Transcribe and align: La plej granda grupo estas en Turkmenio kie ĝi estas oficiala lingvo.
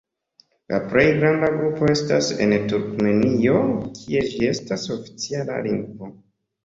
La 0.71 0.77
plej 0.93 1.03
granda 1.17 1.49
grupo 1.59 1.89
estas 1.95 2.31
en 2.45 2.55
Turkmenio 2.71 3.61
kie 4.01 4.27
ĝi 4.33 4.51
estas 4.55 4.89
oficiala 4.99 5.61
lingvo. 5.69 6.11